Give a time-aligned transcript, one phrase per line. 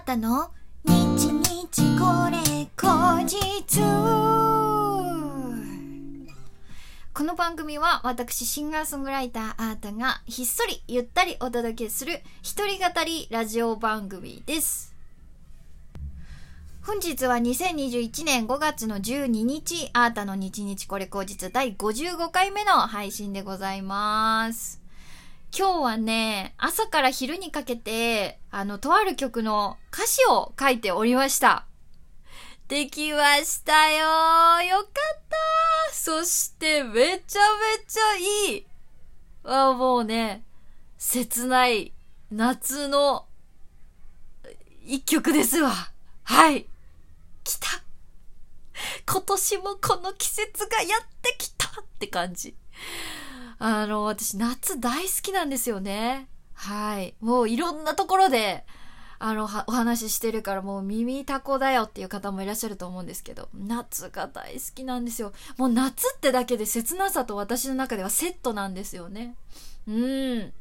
[0.00, 0.50] ーたの？
[0.84, 2.38] 日日これ
[2.76, 3.80] 後日。
[7.12, 14.94] この番組は私シンガーソングライターアータがひっそりゆったりお届けする一人語りラジオ番組です。
[16.82, 24.79] 本日は2021年5月の12日アータの日日これ後日第55回目の配信でございます。
[25.56, 31.66] 今日はね、朝から昼にかけて、あの、とある曲の歌詞を書いておりました。
[32.68, 33.98] できましたよ
[34.62, 35.22] よかっ
[35.88, 37.40] たそしてめちゃ
[37.76, 38.66] めちゃいい
[39.42, 40.44] あ、もうね、
[40.96, 41.92] 切ない
[42.30, 43.26] 夏の
[44.84, 45.72] 一曲ですわ。
[46.22, 46.66] はい。
[47.42, 47.66] 来た
[49.04, 52.54] 今年もこの季節がやってきたって感じ。
[53.62, 56.28] あの、私夏大好きなんですよね。
[56.54, 57.14] はい。
[57.20, 58.64] もういろんなところで、
[59.18, 65.34] あの、お話ししてるからもう耳タコだよっていう方もいらっしゃると思うんですけど、夏が大好きなんですよ。
[65.58, 69.34] もう夏ってだけで切なさと私の中ではセットなんですよね。
[69.86, 70.38] うん。
[70.38, 70.52] ね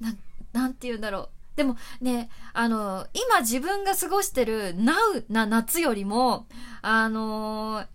[0.00, 0.12] な、
[0.52, 1.28] なんて言うんだろう。
[1.54, 6.48] でもね、あの、今自分が過ごしてる Now な夏よりも、
[6.82, 7.86] あのー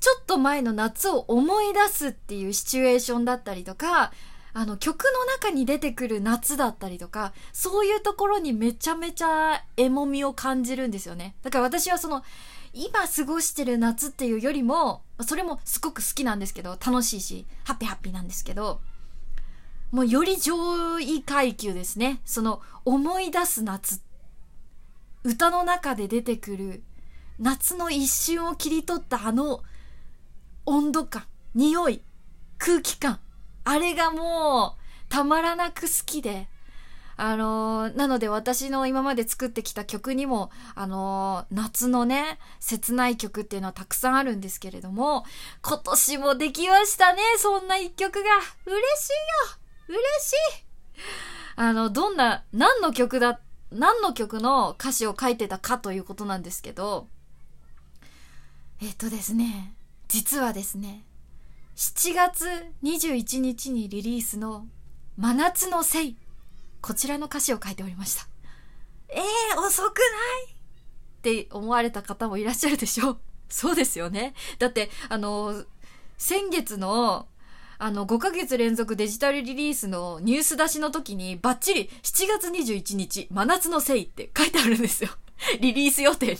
[0.00, 4.12] ちょっと前の夏を思い出すっていうシチュエーションだったりとか、
[4.54, 11.34] あの曲の中に出てくる夏だったりとか、そういうところにめちゃめちゃエモみを感じるんですよね。
[11.42, 12.22] だから私はその、
[12.72, 18.80] 今過ごしてる夏っていうよりも、それもすごく好きなんですけど、楽しいし、ハッピーハッピーなんですけど、
[19.92, 22.20] もうより上位階級ですね。
[22.24, 24.00] その思い出す夏。
[25.22, 26.82] 歌の中で出てくる
[27.38, 29.62] 夏の一瞬を切り取ったあの
[30.64, 32.02] 温度感、匂い、
[32.58, 33.20] 空気感、
[33.64, 36.48] あれがもうたまらなく好きで、
[37.16, 45.24] あのー、なので私の今まで作ってきた曲にも、あのー、夏のね、切ない曲っていうのはたくさんあるんですけれども、
[45.62, 48.28] 今年もできましたね、そんな一曲が。
[48.66, 49.12] 嬉しい
[49.92, 50.36] よ嬉しい
[51.56, 53.40] あの、どんな、何の曲だ、
[53.70, 57.08] 何の曲の歌詞を書いてたかということなんですけど、
[58.82, 59.74] えっとですね、
[60.08, 61.04] 実はですね、
[61.76, 62.46] 7月
[62.82, 64.66] 21日にリリースの
[65.16, 66.16] 真夏のせい、
[66.82, 68.28] こちらの歌詞を書いておりました。
[69.08, 70.04] えー、遅くな
[70.50, 70.52] い？
[70.52, 73.18] って思われた方もいらっしゃるでしょう。
[73.48, 74.34] そうですよね。
[74.58, 75.64] だって、あの、
[76.18, 77.28] 先月の、
[77.78, 85.10] あの、5ヶ月連続デジタルリリースのニュース出しの時に、バッチリ7月21日、真夏のせいって書いてあるんですよ。
[85.60, 86.38] リリース予定に。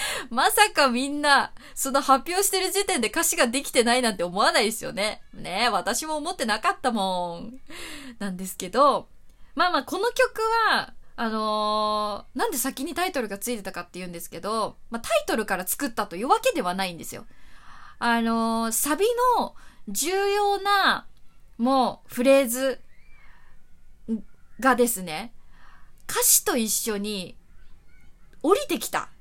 [0.30, 5.22] まさかみんな、その発表してる時点で歌詞ができてないなんて思わないですよね。
[5.32, 7.60] ね私も思ってなかったもん。
[8.18, 9.08] なんですけど、
[9.54, 17.26] まあまあこの曲は、あのー、なんで先にタイトルがついてたかって言うんですけど、まあタイトルから作ったというわけではないんですよ。
[17.98, 19.06] あのー、サビ
[19.38, 19.54] の
[19.88, 21.06] 重要な、
[21.58, 22.80] もう、フレーズ
[24.58, 25.34] がですね、
[26.08, 27.36] 歌詞と一緒に
[28.42, 29.11] 降りてきた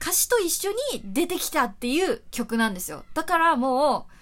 [0.00, 3.04] 歌詞と一緒に出てきたっていう曲なんですよ。
[3.14, 4.12] だからもう、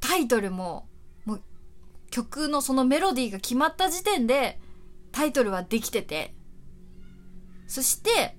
[0.00, 0.88] タイトルも、
[1.24, 1.42] もう、
[2.10, 4.60] 曲のそのメロディーが決まった時点で、
[5.12, 6.34] タイトルはできてて、
[7.66, 8.36] そして、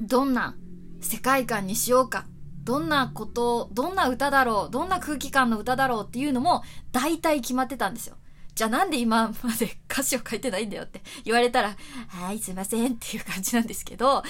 [0.00, 0.56] どんな
[1.00, 2.26] 世界観にしようか、
[2.64, 6.62] どんなこと、どんな歌だろう、どんな空気感の歌だろうっていうのも、
[6.92, 8.16] 大体決まってたんですよ。
[8.54, 11.76] じゃあなんで今まで歌詞を書いてないんだよって言われたら、
[12.08, 14.22] はい、すいませんっていう感じなんですけど、は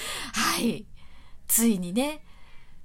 [0.61, 0.87] い。
[1.49, 2.25] ついにね、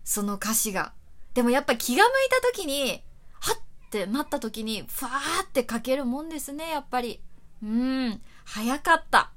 [0.03, 0.93] その歌詞が。
[1.33, 3.03] でもやっぱ気が向いた時に、
[3.39, 7.21] はってなった時に、ふわーって書けるもんですね、やっぱり。
[7.61, 9.31] うん、早かった。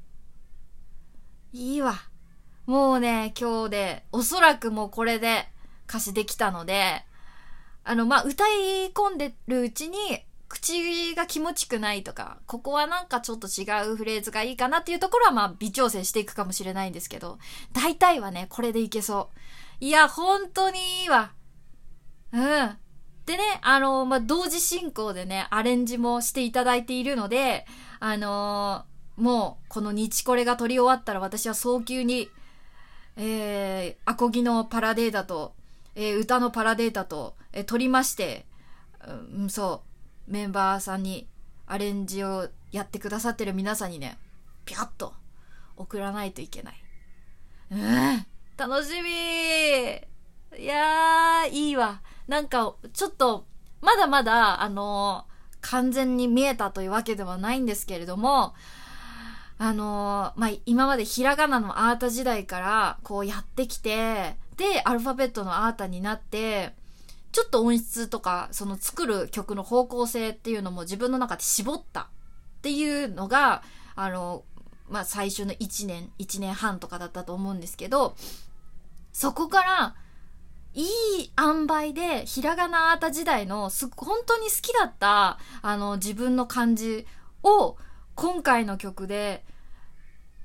[1.53, 1.95] いいわ。
[2.67, 5.49] もうね、今日で、おそらくもうこれで
[5.89, 7.05] 歌詞できたので、
[7.85, 17.39] あの、まあ、歌い込んでるうちに、口が気持ちくないとか、ここはなんかちょっと違うフレーズがいいかなっていうところはまあ微調整していくかもしれないんですけど、
[17.73, 19.31] 大体はね、これでいけそ
[19.81, 19.85] う。
[19.85, 21.33] いや、本当にいいわ。
[22.33, 22.77] うん。
[23.27, 27.67] でね、あの、まあ、同時進行でね、アレンジもしていただいているので、
[27.99, 32.31] あのー、もう、この日これが撮り終わったら私は早急に、
[33.17, 35.55] えー、アコギのパラデータと、
[35.97, 38.47] えー、歌のパラデータと、えー、撮りまして、
[39.39, 39.86] うん、そう、
[40.27, 41.29] メンバーさんに
[41.67, 44.19] アレンジをやってくださってる皆さんにね、
[44.65, 45.15] ピャッと
[45.77, 46.75] 送らないといけない。
[47.71, 48.27] うん、
[48.57, 49.11] 楽しみ
[50.59, 52.01] いやー、いいわ。
[52.29, 53.47] なんか、ちょっと、
[53.81, 58.55] まだまだ、あのー、完全に見えたというわけではないんですけれども、
[59.59, 66.75] あのー、まあ、今までひらがなのアータ時代からこうやってきて、で、アルファベットのアータになって、
[67.37, 72.07] ちょっと音質とか、その作る曲の方向性っていうのも自分の中で絞ったっ
[72.63, 73.63] ていうのが、
[73.95, 74.43] あの、
[74.89, 78.17] まあ、最初の1年、1年半とかだったと思うんですけど、
[79.13, 79.97] そこから、
[80.73, 80.87] いい
[81.39, 87.07] 塩梅で、ひらがなアータ時代のす、本当に好きだった、あの、自分の感じ
[87.43, 87.77] を、
[88.15, 89.45] 今回の曲で、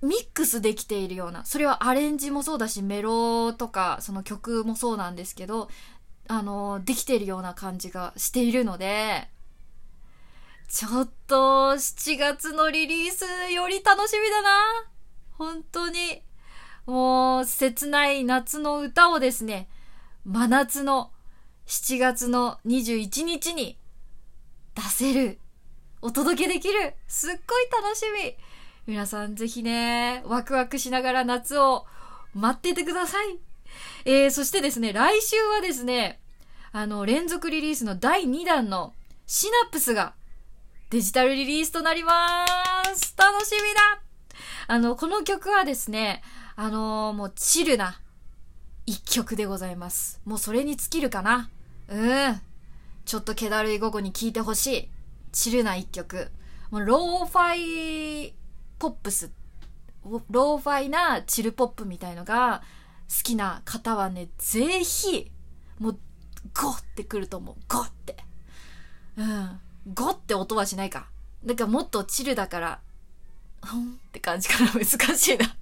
[0.02, 5.70] ミックスできているような、それはアレンジもそうだし、メロとか、その曲もそうなんですけど、
[6.28, 9.30] あの、できているような感じがしているので、
[10.68, 14.50] ちょっと、7月のリリースより楽しみだな。
[15.34, 16.24] 本当に。
[16.86, 19.68] もう、切ない夏の歌をですね、
[20.24, 21.12] 真夏の
[21.68, 23.78] 7月の21日に
[24.76, 25.40] 出せる。
[26.02, 26.94] お届けできる。
[27.08, 28.36] すっごい楽しみ。
[28.88, 31.86] 皆さんぜひね、ワクワクしながら夏を
[32.34, 33.51] 待っててください。
[34.06, 36.20] えー、そしてですね、来週はですね、
[36.72, 38.94] あの、連続リリースの第2弾の
[39.28, 40.14] シナプスが
[40.90, 42.46] デジタルリリースとなりま
[42.96, 44.02] す楽しみだ
[44.68, 46.22] あの、この曲はですね、
[46.56, 48.00] あのー、もうチルな
[48.86, 50.22] 一曲でございます。
[50.26, 51.50] もうそれに尽きるかな。
[51.88, 52.42] うん。
[53.06, 54.90] ちょっと気だるい午後に聴いてほしい。
[55.32, 56.32] チルな一曲。
[56.72, 57.56] もうローファ
[58.28, 58.34] イ
[58.80, 59.32] ポップス。
[60.30, 62.64] ローファイなチルポップみたいのが
[63.12, 65.30] 好きな方はね、ぜひ、
[65.80, 66.00] もう、
[66.54, 67.56] ゴってくると思う。
[67.68, 68.16] ゴって。
[69.18, 69.60] うん。
[69.94, 71.10] ゴって音はしないか。
[71.44, 72.80] だからもっとチルだから、
[73.62, 74.72] ほんって感じかな。
[74.72, 74.86] 難
[75.18, 75.56] しいな。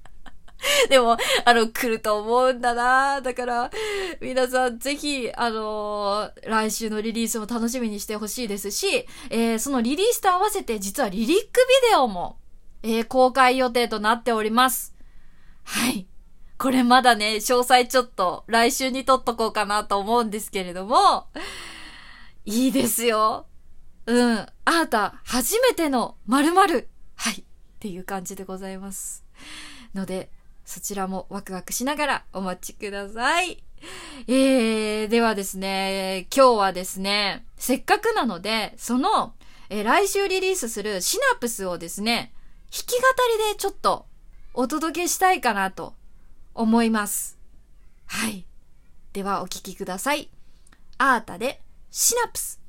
[0.90, 3.72] でも、あの、来ると思うんだなだから、
[4.22, 11.44] 皆さんぜひ、あのー、来週のリリースも楽しみにしてほしいですし、えー、そのリリースと合わせて実はリリック
[11.84, 12.38] ビデオも、
[12.84, 14.94] えー、公開予定となっております。
[15.63, 16.08] はい。
[16.59, 21.27] これまだね、詳細ちょっと来週に撮っとこうかなと思うんですけれども、
[22.44, 23.45] いいですよ。
[24.06, 24.38] うん。
[24.39, 26.89] あなた、初めての〇〇。
[27.15, 27.39] はい。
[27.39, 27.44] っ
[27.79, 29.23] ていう感じでございます。
[29.95, 30.29] ので、
[30.65, 33.63] そちらもワクワクしながらお待ちください。
[34.27, 39.33] えー、ではですね、今日はですね、せっかくなので、その、
[39.69, 42.33] えー、来週リリースするシナプスをですね、
[42.69, 43.07] 弾き語
[43.47, 44.07] りでちょっと
[44.53, 45.94] お届けしたいかなと
[46.54, 47.38] 思います。
[48.06, 48.46] はい。
[49.13, 50.30] ではお聴きください。
[50.98, 51.62] アータで
[51.92, 52.60] シナプス。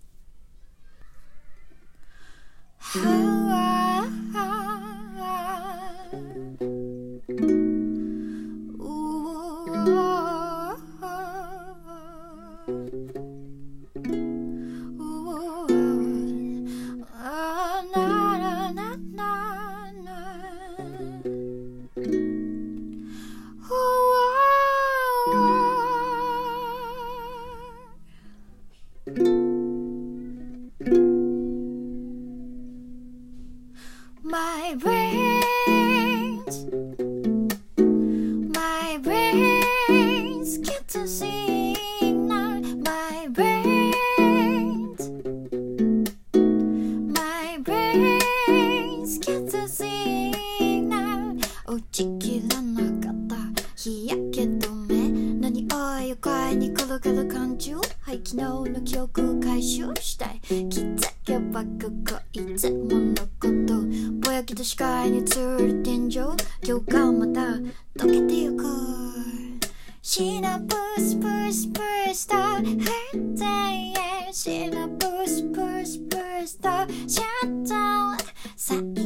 [34.30, 36.66] My brains,
[37.76, 42.60] my brains get signal.
[42.84, 45.10] My brains,
[47.12, 51.36] my brains get signal.
[51.66, 53.34] 打ち切らなかった
[53.74, 55.10] 日焼け止め。
[55.40, 57.78] 何を愉快に転がる感情。
[57.78, 60.40] はい、昨日の記憶を回収したい。
[60.44, 63.79] 気づけばここいつものこと。
[64.40, 65.22] だけど視界に映
[65.58, 66.12] る天井
[66.62, 67.40] 行間また
[68.02, 68.64] 溶けてゆく。
[70.00, 71.80] シナプスプスプ
[72.14, 72.80] スター。
[72.80, 73.18] ヘ
[74.30, 76.16] ッシナプスプスプ
[76.46, 77.08] スター。
[77.08, 78.99] シャッター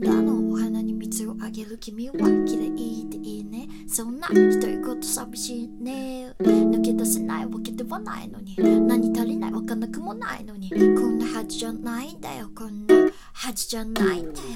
[0.00, 2.14] ラのお花に水をあげる君は
[2.46, 2.70] 綺麗
[3.08, 3.68] でいいね。
[3.88, 6.34] そんな一人こと寂しいね。
[6.40, 8.56] 抜け出せないわけではないのに。
[8.56, 10.70] 何足りないわかなくもないのに。
[10.70, 12.50] こんなはずじゃないんだよ。
[12.54, 12.94] こんな
[13.32, 14.46] はずじゃないんだよ。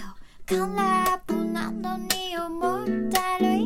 [0.47, 3.61] カラーブなのに思ったるい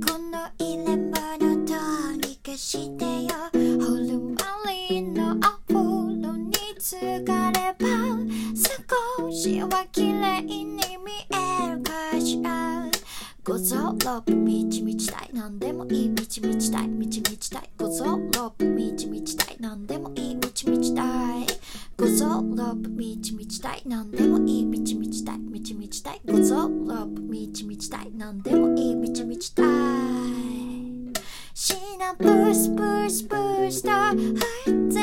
[0.00, 1.74] この入れ物ど
[2.14, 3.09] うにかして。
[26.30, 29.66] ちみちたいごぞロープみちみちたいなんでもいいみちみちたい
[31.54, 33.36] シナプスプスプ
[33.70, 35.00] スと吐いて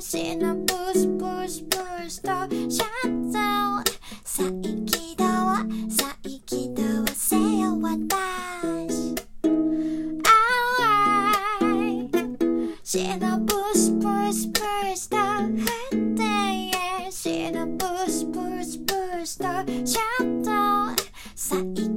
[0.00, 1.76] シナプスプスプ
[2.10, 2.28] スと
[2.68, 3.84] シャッダウン
[4.24, 4.46] 再
[4.86, 5.24] 起動
[5.88, 8.16] 再起動せよ私
[10.24, 12.10] 愛
[12.82, 14.60] シナプスプスプ
[14.96, 15.18] スと吐い。
[15.18, 15.91] シナプスプスプスとシャッダウン
[21.34, 21.91] 再起動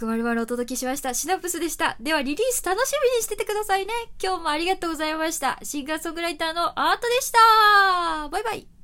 [0.00, 1.12] 一曲我々お届けしました。
[1.12, 1.96] シナプスでした。
[2.00, 3.92] ではリリース楽しみにしててくださいね。
[4.22, 5.58] 今日もありがとうございました。
[5.62, 8.28] シンガーソングライターのアートでした。
[8.30, 8.79] バイバイ。